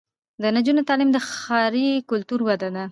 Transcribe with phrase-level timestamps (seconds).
[0.41, 2.79] د نجونو تعلیم د ښاري کلتور وده ده.